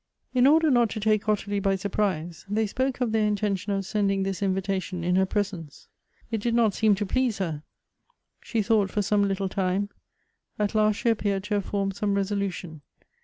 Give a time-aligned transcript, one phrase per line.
[0.33, 4.23] In order not to take Ottilie by surprise, they spoke of their intention of sending
[4.23, 5.89] this invitation in her presence.
[6.31, 7.61] It did not seem to please her;
[8.41, 9.89] she thought for some little time;
[10.57, 12.81] at last she appeared to have formed some resolu tion.